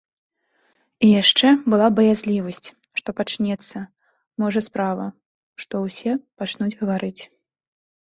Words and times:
І 1.07 1.09
яшчэ 1.21 1.47
была 1.73 1.87
баязлівасць, 1.99 2.73
што 3.01 3.09
пачнецца, 3.21 3.77
можа, 4.47 4.67
справа, 4.71 5.07
што 5.65 5.73
ўсе 5.87 6.11
пачнуць 6.41 6.75
гаварыць. 6.85 7.19